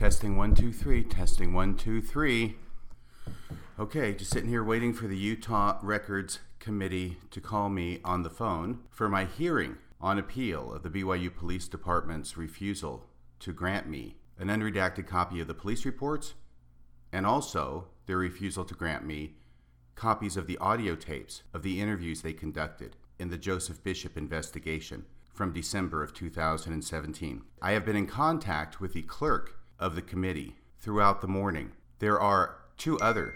Testing 0.00 0.34
one, 0.34 0.54
two, 0.54 0.72
three. 0.72 1.04
Testing 1.04 1.52
one, 1.52 1.76
two, 1.76 2.00
three. 2.00 2.56
Okay, 3.78 4.14
just 4.14 4.30
sitting 4.30 4.48
here 4.48 4.64
waiting 4.64 4.94
for 4.94 5.06
the 5.06 5.16
Utah 5.16 5.78
Records 5.82 6.38
Committee 6.58 7.18
to 7.30 7.38
call 7.38 7.68
me 7.68 8.00
on 8.02 8.22
the 8.22 8.30
phone 8.30 8.78
for 8.88 9.10
my 9.10 9.26
hearing 9.26 9.76
on 10.00 10.18
appeal 10.18 10.72
of 10.72 10.82
the 10.82 10.88
BYU 10.88 11.36
Police 11.36 11.68
Department's 11.68 12.38
refusal 12.38 13.10
to 13.40 13.52
grant 13.52 13.90
me 13.90 14.16
an 14.38 14.48
unredacted 14.48 15.06
copy 15.06 15.38
of 15.38 15.48
the 15.48 15.52
police 15.52 15.84
reports 15.84 16.32
and 17.12 17.26
also 17.26 17.88
their 18.06 18.16
refusal 18.16 18.64
to 18.64 18.74
grant 18.74 19.04
me 19.04 19.34
copies 19.96 20.38
of 20.38 20.46
the 20.46 20.56
audio 20.56 20.96
tapes 20.96 21.42
of 21.52 21.62
the 21.62 21.78
interviews 21.78 22.22
they 22.22 22.32
conducted 22.32 22.96
in 23.18 23.28
the 23.28 23.36
Joseph 23.36 23.84
Bishop 23.84 24.16
investigation 24.16 25.04
from 25.34 25.52
December 25.52 26.02
of 26.02 26.14
2017. 26.14 27.42
I 27.60 27.72
have 27.72 27.84
been 27.84 27.96
in 27.96 28.06
contact 28.06 28.80
with 28.80 28.94
the 28.94 29.02
clerk 29.02 29.59
of 29.80 29.96
the 29.96 30.02
committee 30.02 30.54
throughout 30.78 31.20
the 31.20 31.26
morning. 31.26 31.72
There 31.98 32.20
are 32.20 32.56
two 32.76 32.98
other 33.00 33.34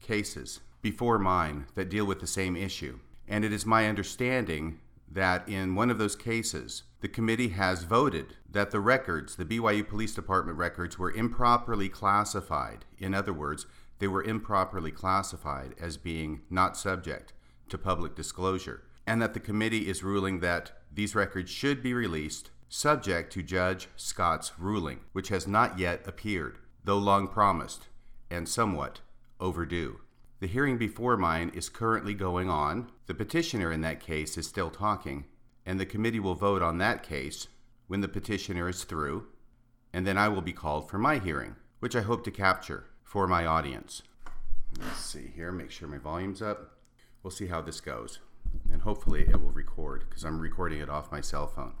cases 0.00 0.60
before 0.80 1.18
mine 1.18 1.66
that 1.74 1.88
deal 1.88 2.04
with 2.04 2.20
the 2.20 2.26
same 2.26 2.56
issue, 2.56 2.98
and 3.28 3.44
it 3.44 3.52
is 3.52 3.64
my 3.64 3.88
understanding 3.88 4.80
that 5.08 5.48
in 5.48 5.74
one 5.74 5.90
of 5.90 5.98
those 5.98 6.16
cases, 6.16 6.82
the 7.00 7.08
committee 7.08 7.48
has 7.48 7.84
voted 7.84 8.36
that 8.50 8.70
the 8.70 8.80
records, 8.80 9.36
the 9.36 9.44
BYU 9.44 9.86
Police 9.86 10.14
Department 10.14 10.58
records, 10.58 10.98
were 10.98 11.12
improperly 11.12 11.88
classified. 11.88 12.84
In 12.98 13.14
other 13.14 13.32
words, 13.32 13.66
they 13.98 14.08
were 14.08 14.24
improperly 14.24 14.90
classified 14.90 15.74
as 15.80 15.96
being 15.96 16.40
not 16.50 16.76
subject 16.76 17.32
to 17.68 17.78
public 17.78 18.14
disclosure, 18.14 18.82
and 19.06 19.20
that 19.20 19.34
the 19.34 19.40
committee 19.40 19.88
is 19.88 20.02
ruling 20.02 20.40
that 20.40 20.72
these 20.92 21.14
records 21.14 21.50
should 21.50 21.82
be 21.82 21.94
released 21.94 22.50
subject 22.74 23.30
to 23.30 23.42
Judge 23.42 23.86
Scott's 23.96 24.52
ruling, 24.58 25.00
which 25.12 25.28
has 25.28 25.46
not 25.46 25.78
yet 25.78 26.00
appeared, 26.06 26.56
though 26.82 26.96
long 26.96 27.28
promised 27.28 27.88
and 28.30 28.48
somewhat 28.48 29.00
overdue. 29.38 30.00
The 30.40 30.46
hearing 30.46 30.78
before 30.78 31.18
mine 31.18 31.52
is 31.54 31.68
currently 31.68 32.14
going 32.14 32.48
on. 32.48 32.90
The 33.06 33.14
petitioner 33.14 33.70
in 33.70 33.82
that 33.82 34.00
case 34.00 34.38
is 34.38 34.48
still 34.48 34.70
talking, 34.70 35.26
and 35.66 35.78
the 35.78 35.84
committee 35.84 36.18
will 36.18 36.34
vote 36.34 36.62
on 36.62 36.78
that 36.78 37.02
case 37.02 37.46
when 37.88 38.00
the 38.00 38.08
petitioner 38.08 38.70
is 38.70 38.84
through, 38.84 39.26
and 39.92 40.06
then 40.06 40.16
I 40.16 40.28
will 40.28 40.40
be 40.40 40.54
called 40.54 40.88
for 40.88 40.96
my 40.96 41.18
hearing, 41.18 41.56
which 41.80 41.94
I 41.94 42.00
hope 42.00 42.24
to 42.24 42.30
capture 42.30 42.86
for 43.02 43.28
my 43.28 43.44
audience. 43.44 44.02
Let's 44.80 44.96
see 45.00 45.30
here, 45.36 45.52
make 45.52 45.70
sure 45.70 45.88
my 45.88 45.98
volume's 45.98 46.40
up. 46.40 46.78
We'll 47.22 47.32
see 47.32 47.48
how 47.48 47.60
this 47.60 47.82
goes, 47.82 48.20
and 48.72 48.80
hopefully 48.80 49.26
it 49.28 49.42
will 49.42 49.50
record 49.50 50.06
because 50.08 50.24
I'm 50.24 50.40
recording 50.40 50.80
it 50.80 50.88
off 50.88 51.12
my 51.12 51.20
cell 51.20 51.46
phone. 51.46 51.74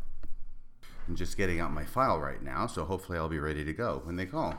I'm 1.08 1.16
just 1.16 1.36
getting 1.36 1.60
out 1.60 1.72
my 1.72 1.84
file 1.84 2.20
right 2.20 2.42
now, 2.42 2.66
so 2.66 2.84
hopefully 2.84 3.18
I'll 3.18 3.28
be 3.28 3.38
ready 3.38 3.64
to 3.64 3.72
go 3.72 4.02
when 4.04 4.16
they 4.16 4.26
call. 4.26 4.54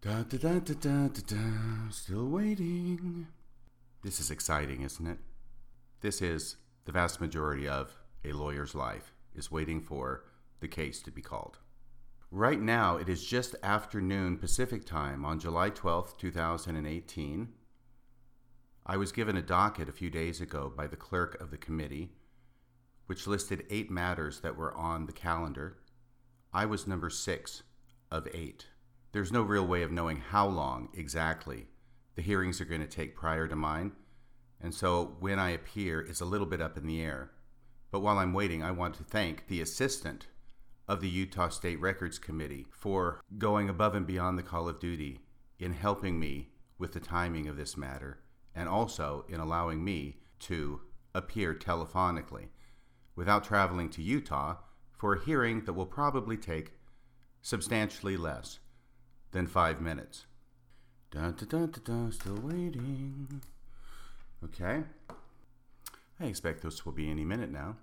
Da, 0.00 0.22
da, 0.22 0.38
da, 0.38 0.58
da, 0.60 0.74
da, 0.74 1.08
da, 1.08 1.20
da. 1.26 1.90
Still 1.90 2.28
waiting. 2.28 3.26
This 4.04 4.20
is 4.20 4.30
exciting, 4.30 4.82
isn't 4.82 5.06
it? 5.06 5.18
This 6.00 6.22
is 6.22 6.56
the 6.84 6.92
vast 6.92 7.20
majority 7.20 7.66
of 7.66 7.96
a 8.24 8.32
lawyer's 8.32 8.74
life 8.74 9.12
is 9.34 9.50
waiting 9.50 9.80
for 9.80 10.24
the 10.60 10.68
case 10.68 11.02
to 11.02 11.10
be 11.10 11.20
called. 11.20 11.58
Right 12.30 12.60
now, 12.60 12.96
it 12.96 13.08
is 13.08 13.24
just 13.24 13.56
afternoon 13.62 14.36
Pacific 14.36 14.84
time 14.84 15.24
on 15.24 15.40
July 15.40 15.70
12th, 15.70 16.16
2018. 16.18 17.48
I 18.86 18.96
was 18.96 19.12
given 19.12 19.36
a 19.36 19.42
docket 19.42 19.88
a 19.88 19.92
few 19.92 20.10
days 20.10 20.40
ago 20.40 20.72
by 20.74 20.86
the 20.86 20.96
clerk 20.96 21.40
of 21.40 21.50
the 21.50 21.56
committee, 21.56 22.12
which 23.08 23.26
listed 23.26 23.66
eight 23.68 23.90
matters 23.90 24.40
that 24.40 24.56
were 24.56 24.72
on 24.74 25.04
the 25.04 25.12
calendar. 25.12 25.76
I 26.52 26.64
was 26.64 26.86
number 26.86 27.10
six 27.10 27.64
of 28.10 28.26
eight 28.32 28.68
there's 29.12 29.32
no 29.32 29.42
real 29.42 29.66
way 29.66 29.82
of 29.82 29.90
knowing 29.90 30.18
how 30.18 30.46
long 30.46 30.88
exactly 30.92 31.66
the 32.14 32.22
hearings 32.22 32.60
are 32.60 32.66
going 32.66 32.80
to 32.80 32.86
take 32.86 33.16
prior 33.16 33.48
to 33.48 33.56
mine. 33.56 33.92
And 34.60 34.74
so 34.74 35.16
when 35.20 35.38
I 35.38 35.50
appear, 35.50 36.00
it's 36.00 36.20
a 36.20 36.26
little 36.26 36.46
bit 36.46 36.60
up 36.60 36.76
in 36.76 36.86
the 36.86 37.00
air. 37.00 37.30
But 37.90 38.00
while 38.00 38.18
I'm 38.18 38.34
waiting, 38.34 38.62
I 38.62 38.70
want 38.70 38.94
to 38.96 39.04
thank 39.04 39.46
the 39.46 39.62
assistant 39.62 40.26
of 40.86 41.00
the 41.00 41.08
Utah 41.08 41.48
State 41.48 41.80
Records 41.80 42.18
Committee 42.18 42.66
for 42.70 43.20
going 43.38 43.68
above 43.68 43.94
and 43.94 44.06
beyond 44.06 44.38
the 44.38 44.42
call 44.42 44.68
of 44.68 44.80
duty 44.80 45.20
in 45.58 45.72
helping 45.72 46.20
me 46.20 46.50
with 46.78 46.92
the 46.92 47.00
timing 47.00 47.48
of 47.48 47.56
this 47.56 47.76
matter 47.76 48.20
and 48.54 48.68
also 48.68 49.24
in 49.28 49.40
allowing 49.40 49.82
me 49.82 50.18
to 50.40 50.80
appear 51.14 51.54
telephonically 51.54 52.48
without 53.18 53.42
traveling 53.42 53.90
to 53.90 54.00
Utah 54.00 54.54
for 54.96 55.12
a 55.12 55.24
hearing 55.24 55.64
that 55.64 55.72
will 55.72 55.84
probably 55.84 56.36
take 56.36 56.70
substantially 57.42 58.16
less 58.16 58.60
than 59.32 59.44
five 59.44 59.80
minutes. 59.80 60.26
Dun, 61.10 61.34
dun, 61.48 61.74
dun, 61.84 62.12
still 62.12 62.38
waiting. 62.40 63.42
Okay. 64.44 64.84
I 66.20 66.24
expect 66.24 66.62
this 66.62 66.86
will 66.86 66.92
be 66.92 67.10
any 67.10 67.24
minute 67.24 67.50
now. 67.50 67.74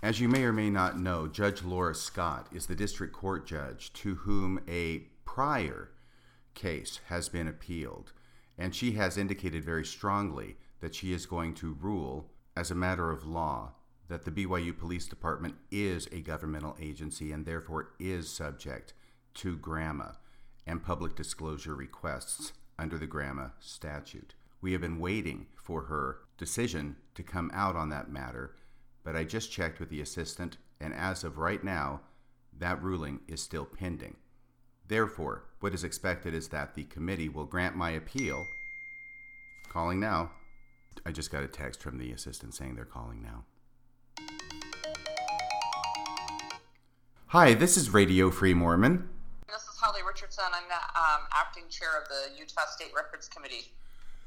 As 0.00 0.20
you 0.20 0.28
may 0.28 0.44
or 0.44 0.52
may 0.52 0.70
not 0.70 0.96
know, 0.96 1.26
Judge 1.26 1.64
Laura 1.64 1.94
Scott 1.94 2.46
is 2.52 2.66
the 2.66 2.76
district 2.76 3.12
court 3.12 3.44
judge 3.44 3.92
to 3.94 4.14
whom 4.14 4.60
a 4.68 5.08
prior 5.24 5.90
case 6.54 7.00
has 7.08 7.28
been 7.28 7.48
appealed, 7.48 8.12
and 8.56 8.76
she 8.76 8.92
has 8.92 9.18
indicated 9.18 9.64
very 9.64 9.84
strongly 9.84 10.56
that 10.78 10.94
she 10.94 11.12
is 11.12 11.26
going 11.26 11.54
to 11.54 11.76
rule 11.80 12.30
as 12.54 12.70
a 12.70 12.76
matter 12.76 13.10
of 13.10 13.26
law 13.26 13.72
that 14.12 14.26
the 14.26 14.44
BYU 14.44 14.78
Police 14.78 15.06
Department 15.08 15.54
is 15.70 16.06
a 16.12 16.20
governmental 16.20 16.76
agency 16.78 17.32
and 17.32 17.46
therefore 17.46 17.94
is 17.98 18.28
subject 18.28 18.92
to 19.32 19.56
GRAMA 19.56 20.18
and 20.66 20.84
public 20.84 21.16
disclosure 21.16 21.74
requests 21.74 22.52
under 22.78 22.98
the 22.98 23.06
GRAMA 23.06 23.54
statute. 23.58 24.34
We 24.60 24.72
have 24.72 24.82
been 24.82 24.98
waiting 24.98 25.46
for 25.54 25.84
her 25.84 26.18
decision 26.36 26.96
to 27.14 27.22
come 27.22 27.50
out 27.54 27.74
on 27.74 27.88
that 27.88 28.10
matter, 28.10 28.54
but 29.02 29.16
I 29.16 29.24
just 29.24 29.50
checked 29.50 29.80
with 29.80 29.88
the 29.88 30.02
assistant, 30.02 30.58
and 30.78 30.92
as 30.92 31.24
of 31.24 31.38
right 31.38 31.64
now, 31.64 32.02
that 32.58 32.82
ruling 32.82 33.20
is 33.26 33.40
still 33.40 33.64
pending. 33.64 34.16
Therefore, 34.88 35.44
what 35.60 35.72
is 35.72 35.84
expected 35.84 36.34
is 36.34 36.48
that 36.48 36.74
the 36.74 36.84
committee 36.84 37.30
will 37.30 37.46
grant 37.46 37.76
my 37.76 37.92
appeal. 37.92 38.44
Calling 39.70 40.00
now. 40.00 40.32
I 41.06 41.12
just 41.12 41.32
got 41.32 41.44
a 41.44 41.48
text 41.48 41.80
from 41.80 41.96
the 41.96 42.12
assistant 42.12 42.54
saying 42.54 42.74
they're 42.74 42.84
calling 42.84 43.22
now. 43.22 43.44
Hi, 47.32 47.54
this 47.54 47.78
is 47.78 47.88
Radio 47.88 48.30
Free 48.30 48.52
Mormon. 48.52 49.08
This 49.48 49.62
is 49.62 49.80
Holly 49.80 50.02
Richardson. 50.06 50.44
I'm 50.52 50.68
the 50.68 51.00
um, 51.00 51.24
acting 51.32 51.64
chair 51.70 51.88
of 51.96 52.06
the 52.06 52.38
Utah 52.38 52.68
State 52.68 52.92
Records 52.94 53.26
Committee. 53.26 53.72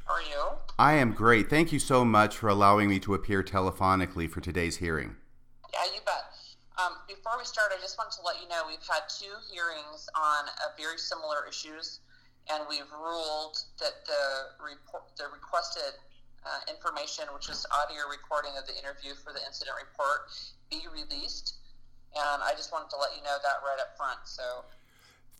How 0.07 0.15
are 0.15 0.21
you? 0.23 0.57
I 0.79 0.93
am 0.93 1.13
great. 1.13 1.47
Thank 1.47 1.71
you 1.71 1.77
so 1.77 2.03
much 2.03 2.35
for 2.35 2.49
allowing 2.49 2.89
me 2.89 2.99
to 3.01 3.13
appear 3.13 3.43
telephonically 3.43 4.27
for 4.27 4.41
today's 4.41 4.77
hearing. 4.77 5.17
Yeah, 5.71 5.85
you 5.93 6.01
bet. 6.03 6.33
Um, 6.81 6.97
before 7.07 7.37
we 7.37 7.45
start, 7.45 7.69
I 7.77 7.79
just 7.79 7.95
wanted 7.99 8.17
to 8.17 8.25
let 8.25 8.41
you 8.41 8.49
know 8.49 8.65
we've 8.65 8.81
had 8.89 9.05
two 9.05 9.37
hearings 9.53 10.09
on 10.17 10.49
very 10.75 10.97
similar 10.97 11.45
issues, 11.47 11.99
and 12.49 12.65
we've 12.67 12.89
ruled 12.89 13.61
that 13.85 14.01
the 14.09 14.57
report, 14.57 15.03
the 15.15 15.25
requested 15.31 15.93
uh, 16.41 16.73
information, 16.73 17.25
which 17.35 17.53
is 17.53 17.67
audio 17.69 18.09
recording 18.09 18.57
of 18.57 18.65
the 18.65 18.73
interview 18.73 19.13
for 19.13 19.29
the 19.31 19.45
incident 19.45 19.77
report, 19.77 20.25
be 20.73 20.81
released. 20.89 21.61
And 22.15 22.41
I 22.43 22.51
just 22.55 22.71
wanted 22.71 22.89
to 22.91 22.97
let 22.97 23.11
you 23.15 23.23
know 23.23 23.37
that 23.43 23.59
right 23.63 23.79
up 23.79 23.97
front. 23.97 24.19
So 24.23 24.63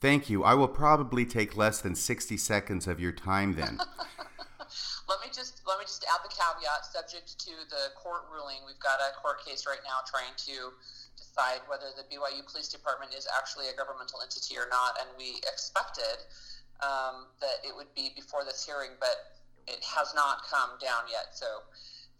Thank 0.01 0.29
you. 0.29 0.43
I 0.43 0.53
will 0.53 0.67
probably 0.67 1.25
take 1.25 1.55
less 1.55 1.79
than 1.79 1.95
60 1.95 2.35
seconds 2.37 2.85
of 2.85 2.99
your 2.99 3.11
time 3.11 3.55
then. 3.55 3.79
let 5.09 5.19
me 5.23 5.31
just 5.31 5.61
let 5.65 5.79
me 5.79 5.85
just 5.85 6.03
add 6.11 6.19
the 6.21 6.29
caveat 6.29 6.85
subject 6.85 7.39
to 7.39 7.53
the 7.71 7.95
court 7.95 8.27
ruling. 8.29 8.59
We've 8.67 8.79
got 8.79 8.99
a 8.99 9.15
court 9.15 9.45
case 9.45 9.65
right 9.65 9.81
now 9.87 10.03
trying 10.03 10.35
to 10.51 10.75
decide 11.15 11.63
whether 11.71 11.95
the 11.95 12.03
BYU 12.11 12.43
Police 12.45 12.67
Department 12.67 13.15
is 13.15 13.27
actually 13.39 13.71
a 13.71 13.75
governmental 13.75 14.19
entity 14.21 14.59
or 14.59 14.67
not, 14.69 14.99
and 14.99 15.07
we 15.17 15.39
expected 15.47 16.21
um, 16.83 17.31
that 17.39 17.63
it 17.63 17.71
would 17.71 17.89
be 17.95 18.11
before 18.15 18.43
this 18.43 18.65
hearing, 18.65 18.99
but 18.99 19.39
it 19.65 19.81
has 19.81 20.13
not 20.13 20.43
come 20.45 20.75
down 20.77 21.07
yet. 21.09 21.33
So 21.33 21.63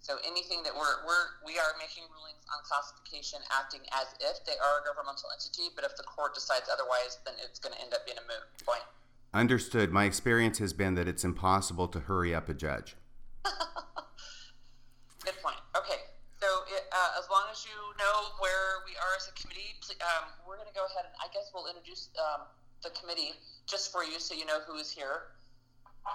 so 0.06 0.22
anything 0.22 0.62
that 0.62 0.70
we're, 0.70 1.02
we're 1.02 1.42
we 1.42 1.58
are 1.58 1.74
making 1.82 2.06
rulings 2.14 2.46
on 2.54 2.62
classification 2.62 3.42
acting 3.50 3.82
as 3.90 4.14
if 4.22 4.46
they 4.46 4.54
are 4.62 4.76
a 4.78 4.84
governmental 4.86 5.34
entity, 5.34 5.74
but 5.74 5.82
if 5.82 5.98
the 5.98 6.06
court 6.06 6.38
decides 6.38 6.70
otherwise, 6.70 7.18
then 7.26 7.34
it's 7.42 7.58
going 7.58 7.74
to 7.74 7.82
end 7.82 7.90
up 7.90 8.06
being 8.06 8.22
a 8.22 8.26
moot 8.30 8.46
point. 8.62 8.86
Understood. 9.34 9.90
My 9.90 10.06
experience 10.06 10.62
has 10.62 10.78
been 10.78 10.94
that 10.94 11.10
it's 11.10 11.26
impossible 11.26 11.90
to 11.90 12.06
hurry 12.06 12.38
up 12.38 12.46
a 12.46 12.54
judge. 12.54 12.94
Good 15.26 15.42
point. 15.42 15.58
Okay. 15.74 16.06
So 16.38 16.54
it, 16.70 16.86
uh, 16.94 17.18
as 17.18 17.26
long 17.34 17.50
as 17.50 17.66
you 17.66 17.74
know 17.98 18.38
where 18.38 18.86
we 18.86 18.94
are 19.02 19.14
as 19.18 19.26
a 19.26 19.34
committee, 19.34 19.74
um, 20.06 20.30
we're 20.46 20.62
going 20.62 20.70
to 20.70 20.78
go 20.78 20.86
ahead 20.86 21.10
and 21.10 21.18
I 21.18 21.34
guess 21.34 21.50
we'll 21.50 21.66
introduce 21.66 22.14
um, 22.22 22.46
the 22.86 22.94
committee 22.94 23.34
just 23.66 23.90
for 23.90 24.06
you 24.06 24.22
so 24.22 24.38
you 24.38 24.46
know 24.46 24.62
who 24.70 24.78
is 24.78 24.94
here. 24.94 25.34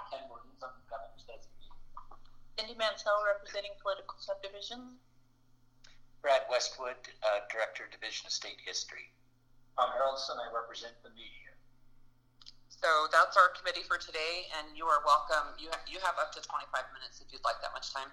Ken 0.07 0.23
Cindy 2.57 2.75
Mansell, 2.75 3.23
representing 3.25 3.71
Political 3.81 4.15
Subdivision. 4.19 4.97
Brad 6.21 6.45
Westwood, 6.49 6.99
uh, 7.23 7.41
Director, 7.51 7.89
Division 7.89 8.27
of 8.27 8.33
State 8.33 8.61
History. 8.65 9.09
Tom 9.77 9.89
Haraldsen, 9.89 10.37
I 10.37 10.53
represent 10.53 10.93
the 11.03 11.09
media. 11.09 11.57
So 12.69 12.87
that's 13.11 13.37
our 13.37 13.49
committee 13.57 13.85
for 13.87 13.97
today, 13.97 14.45
and 14.57 14.77
you 14.77 14.85
are 14.85 15.01
welcome. 15.05 15.53
You 15.57 15.69
ha- 15.71 15.85
you 15.87 15.99
have 15.99 16.15
up 16.19 16.31
to 16.33 16.41
25 16.41 16.83
minutes 16.93 17.21
if 17.21 17.31
you'd 17.31 17.43
like 17.43 17.61
that 17.61 17.73
much 17.73 17.93
time. 17.93 18.09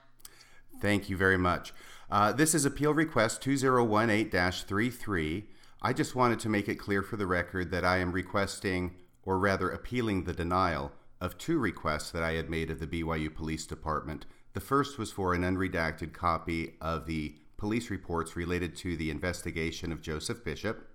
Thank 0.80 1.08
you 1.08 1.16
very 1.16 1.38
much. 1.38 1.72
Uh, 2.10 2.32
this 2.32 2.54
is 2.54 2.64
Appeal 2.64 2.94
Request 2.94 3.42
2018 3.42 4.30
33. 4.30 5.48
I 5.80 5.92
just 5.92 6.14
wanted 6.14 6.40
to 6.40 6.48
make 6.48 6.68
it 6.68 6.76
clear 6.76 7.02
for 7.02 7.16
the 7.16 7.26
record 7.26 7.70
that 7.70 7.84
I 7.84 7.98
am 7.98 8.12
requesting, 8.12 8.96
or 9.22 9.38
rather 9.38 9.70
appealing 9.70 10.24
the 10.24 10.32
denial 10.32 10.92
of 11.20 11.38
two 11.38 11.58
requests 11.58 12.10
that 12.10 12.22
I 12.22 12.32
had 12.32 12.48
made 12.48 12.70
of 12.70 12.80
the 12.80 12.86
BYU 12.86 13.34
Police 13.34 13.66
Department. 13.66 14.26
The 14.52 14.60
first 14.60 14.98
was 14.98 15.12
for 15.12 15.34
an 15.34 15.42
unredacted 15.42 16.12
copy 16.12 16.74
of 16.80 17.06
the 17.06 17.36
police 17.56 17.90
reports 17.90 18.36
related 18.36 18.76
to 18.76 18.96
the 18.96 19.10
investigation 19.10 19.92
of 19.92 20.00
Joseph 20.00 20.44
Bishop, 20.44 20.88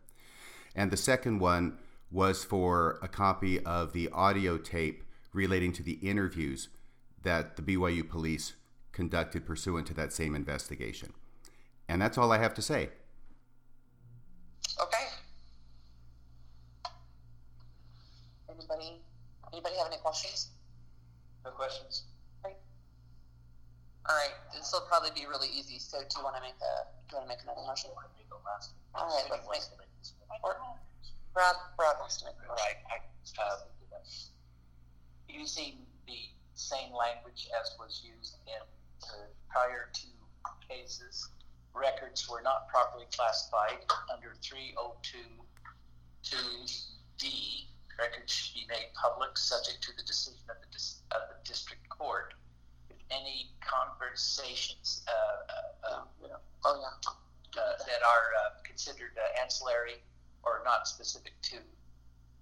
and 0.75 0.91
the 0.91 0.97
second 0.97 1.39
one 1.39 1.77
was 2.09 2.43
for 2.43 2.99
a 3.01 3.07
copy 3.07 3.59
of 3.65 3.91
the 3.93 4.09
audio 4.09 4.57
tape 4.57 5.03
relating 5.33 5.73
to 5.73 5.83
the 5.83 5.93
interviews 5.93 6.69
that 7.23 7.55
the 7.55 7.61
BYU 7.61 8.07
police 8.07 8.53
conducted 8.91 9.45
pursuant 9.45 9.87
to 9.87 9.93
that 9.95 10.13
same 10.13 10.35
investigation. 10.35 11.13
And 11.89 12.01
that's 12.01 12.17
all 12.17 12.31
I 12.31 12.37
have 12.37 12.53
to 12.53 12.61
say. 12.61 12.89
Okay. 14.79 15.05
Anybody? 18.49 19.01
Anybody 19.53 19.77
have 19.77 19.87
any 19.87 20.01
questions? 20.01 20.49
No 21.45 21.51
questions? 21.51 22.09
Great. 22.41 22.57
All 24.09 24.15
right. 24.15 24.33
This 24.51 24.73
will 24.73 24.81
probably 24.89 25.11
be 25.13 25.29
really 25.29 25.47
easy. 25.53 25.77
So, 25.77 26.01
do 26.01 26.09
you 26.17 26.23
want 26.25 26.35
to 26.35 26.41
make 26.41 26.57
a? 26.57 26.89
Do 27.07 27.15
you 27.15 27.17
want 27.21 27.29
to 27.29 27.37
make 27.37 27.43
another 27.45 27.61
motion? 27.61 27.91
All 27.93 29.05
right. 29.05 29.29
Let's 29.29 29.45
make. 29.47 29.61
Or. 30.43 30.57
Brad 31.33 31.55
wants 31.99 32.17
to 32.17 32.25
make. 32.25 32.35
All 32.49 32.55
right, 32.55 32.77
I, 32.89 32.97
uh, 33.41 33.57
using 35.27 35.85
the 36.05 36.29
same 36.53 36.93
language 36.93 37.49
as 37.59 37.73
was 37.79 38.03
used 38.05 38.37
in 38.45 38.61
the 39.01 39.29
prior 39.49 39.89
two 39.93 40.13
cases, 40.69 41.29
records 41.73 42.29
were 42.29 42.41
not 42.43 42.69
properly 42.69 43.05
classified 43.15 43.79
under 44.13 44.35
three 44.43 44.75
oh 44.77 44.95
two 45.01 45.17
two 46.21 46.37
D. 47.17 47.67
Records 47.99 48.31
should 48.33 48.53
be 48.55 48.65
made 48.67 48.89
public, 48.99 49.37
subject 49.37 49.81
to 49.83 49.91
the 49.95 50.03
decision 50.03 50.39
of 50.49 50.57
the, 50.61 50.67
dis- 50.71 51.01
of 51.11 51.21
the 51.29 51.37
district 51.47 51.87
court. 51.89 52.33
If 52.89 52.97
any 53.11 53.51
conversations, 53.61 55.03
uh, 55.07 55.11
uh, 55.91 55.95
uh, 55.95 56.03
Yeah. 56.21 56.35
Oh 56.65 56.79
yeah. 56.79 57.61
uh, 57.61 57.77
that 57.77 58.01
are 58.01 58.27
uh, 58.45 58.49
considered 58.63 59.13
uh, 59.17 59.41
ancillary 59.41 60.01
or 60.43 60.61
not 60.65 60.87
specific 60.87 61.33
to 61.43 61.57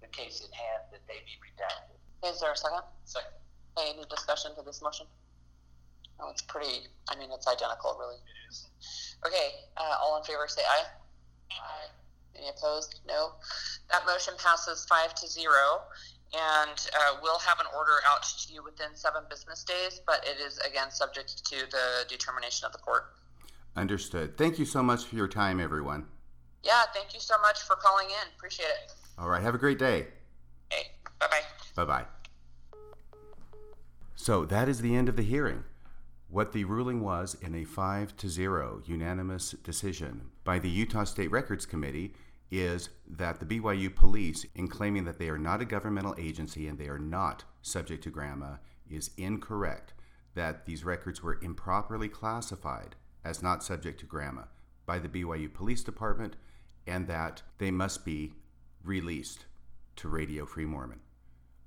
the 0.00 0.08
case 0.08 0.40
in 0.40 0.50
hand, 0.52 0.82
that 0.90 1.00
they 1.06 1.20
be 1.26 1.36
redacted. 1.38 1.98
Is 2.32 2.40
there 2.40 2.52
a 2.52 2.56
second? 2.56 2.82
Second. 3.04 3.30
Hey, 3.76 3.92
any 3.94 4.04
discussion 4.08 4.54
to 4.56 4.62
this 4.62 4.82
motion? 4.82 5.06
Oh, 6.20 6.30
it's 6.30 6.42
pretty. 6.42 6.86
I 7.08 7.16
mean, 7.16 7.30
it's 7.32 7.46
identical, 7.48 7.96
really. 7.98 8.16
It 8.16 8.50
is. 8.50 8.68
Okay. 9.26 9.50
Uh, 9.76 9.96
all 10.00 10.18
in 10.18 10.24
favor, 10.24 10.46
say 10.48 10.62
aye. 10.62 10.86
Aye. 11.52 11.88
Any 12.36 12.48
opposed? 12.48 13.00
No. 13.06 13.32
That 13.90 14.06
motion 14.06 14.34
passes 14.42 14.86
five 14.88 15.14
to 15.16 15.28
zero, 15.28 15.82
and 16.32 16.88
uh, 16.94 17.16
we'll 17.22 17.38
have 17.40 17.60
an 17.60 17.66
order 17.76 17.96
out 18.08 18.22
to 18.22 18.52
you 18.52 18.62
within 18.62 18.94
seven 18.94 19.22
business 19.28 19.64
days. 19.64 20.00
But 20.06 20.24
it 20.26 20.40
is 20.40 20.58
again 20.58 20.90
subject 20.90 21.44
to 21.46 21.56
the 21.70 22.04
determination 22.08 22.66
of 22.66 22.72
the 22.72 22.78
court. 22.78 23.04
Understood. 23.76 24.36
Thank 24.36 24.58
you 24.58 24.64
so 24.64 24.82
much 24.82 25.04
for 25.04 25.16
your 25.16 25.28
time, 25.28 25.60
everyone. 25.60 26.06
Yeah. 26.62 26.82
Thank 26.94 27.14
you 27.14 27.20
so 27.20 27.34
much 27.42 27.60
for 27.62 27.76
calling 27.76 28.06
in. 28.06 28.28
Appreciate 28.36 28.66
it. 28.66 28.92
All 29.18 29.28
right, 29.28 29.42
have 29.42 29.54
a 29.54 29.58
great 29.58 29.78
day. 29.78 30.06
Okay. 30.72 30.88
Bye 31.18 31.26
bye. 31.30 31.42
Bye 31.74 31.84
bye. 31.84 32.04
So 34.14 34.44
that 34.46 34.68
is 34.68 34.80
the 34.80 34.94
end 34.94 35.08
of 35.08 35.16
the 35.16 35.22
hearing. 35.22 35.64
What 36.28 36.52
the 36.52 36.64
ruling 36.64 37.02
was 37.02 37.36
in 37.42 37.54
a 37.54 37.64
5 37.64 38.16
to 38.16 38.28
0 38.28 38.82
unanimous 38.86 39.50
decision 39.50 40.30
by 40.44 40.58
the 40.58 40.70
Utah 40.70 41.04
State 41.04 41.30
Records 41.30 41.66
Committee 41.66 42.14
is 42.52 42.90
that 43.08 43.40
the 43.40 43.46
BYU 43.46 43.92
police, 43.92 44.44
in 44.54 44.68
claiming 44.68 45.04
that 45.06 45.18
they 45.18 45.30
are 45.30 45.38
not 45.38 45.62
a 45.62 45.64
governmental 45.64 46.14
agency 46.18 46.68
and 46.68 46.78
they 46.78 46.86
are 46.86 46.98
not 46.98 47.44
subject 47.62 48.04
to 48.04 48.10
GRAMA, 48.10 48.60
is 48.88 49.10
incorrect. 49.16 49.94
That 50.34 50.66
these 50.66 50.84
records 50.84 51.22
were 51.22 51.38
improperly 51.42 52.10
classified 52.10 52.94
as 53.24 53.42
not 53.42 53.64
subject 53.64 54.00
to 54.00 54.06
GRAMA 54.06 54.48
by 54.84 54.98
the 54.98 55.08
BYU 55.08 55.52
Police 55.52 55.82
Department 55.82 56.36
and 56.86 57.06
that 57.06 57.42
they 57.56 57.70
must 57.70 58.04
be 58.04 58.34
released 58.84 59.46
to 59.96 60.08
Radio 60.08 60.44
Free 60.44 60.66
Mormon. 60.66 61.00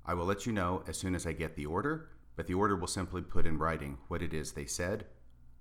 I 0.04 0.14
will 0.14 0.26
let 0.26 0.46
you 0.46 0.52
know 0.52 0.84
as 0.86 0.96
soon 0.96 1.16
as 1.16 1.26
I 1.26 1.32
get 1.32 1.56
the 1.56 1.66
order, 1.66 2.10
but 2.36 2.46
the 2.46 2.54
order 2.54 2.76
will 2.76 2.86
simply 2.86 3.22
put 3.22 3.46
in 3.46 3.58
writing 3.58 3.98
what 4.06 4.22
it 4.22 4.32
is 4.32 4.52
they 4.52 4.66
said. 4.66 5.06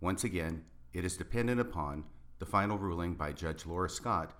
Once 0.01 0.24
again, 0.24 0.66
it 0.94 1.04
is 1.04 1.18
dependent 1.18 1.60
upon 1.60 2.04
the 2.38 2.45
final 2.45 2.78
ruling 2.78 3.16
by 3.16 3.31
Judge 3.31 3.66
Laura 3.66 3.89
Scott 3.89 4.33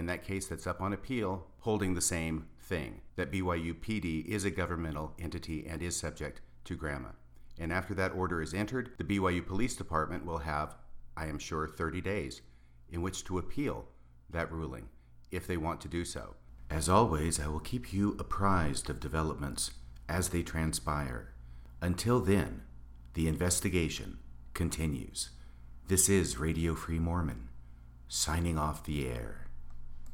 in 0.00 0.06
that 0.06 0.24
case 0.24 0.46
that's 0.46 0.66
up 0.66 0.80
on 0.80 0.94
appeal 0.94 1.46
holding 1.58 1.92
the 1.92 2.00
same 2.00 2.46
thing 2.58 3.02
that 3.16 3.30
BYU 3.30 3.74
PD 3.74 4.24
is 4.24 4.46
a 4.46 4.50
governmental 4.50 5.12
entity 5.18 5.66
and 5.68 5.82
is 5.82 5.94
subject 5.94 6.40
to 6.64 6.74
GRAMA. 6.74 7.14
And 7.58 7.70
after 7.70 7.92
that 7.92 8.14
order 8.14 8.40
is 8.40 8.54
entered, 8.54 8.92
the 8.96 9.04
BYU 9.04 9.46
Police 9.46 9.76
Department 9.76 10.24
will 10.24 10.38
have, 10.38 10.74
I 11.18 11.26
am 11.26 11.38
sure, 11.38 11.68
30 11.68 12.00
days 12.00 12.40
in 12.88 13.02
which 13.02 13.24
to 13.24 13.36
appeal 13.36 13.88
that 14.30 14.50
ruling 14.50 14.88
if 15.30 15.46
they 15.46 15.58
want 15.58 15.82
to 15.82 15.88
do 15.88 16.06
so. 16.06 16.34
As 16.70 16.88
always, 16.88 17.38
I 17.38 17.48
will 17.48 17.60
keep 17.60 17.92
you 17.92 18.16
apprised 18.18 18.88
of 18.88 19.00
developments 19.00 19.72
as 20.08 20.30
they 20.30 20.42
transpire. 20.42 21.34
Until 21.82 22.20
then, 22.20 22.62
the 23.12 23.28
investigation 23.28 24.18
continues. 24.54 25.28
This 25.88 26.08
is 26.08 26.38
Radio 26.38 26.74
Free 26.74 26.98
Mormon, 26.98 27.50
signing 28.08 28.56
off 28.56 28.82
the 28.82 29.06
air. 29.06 29.49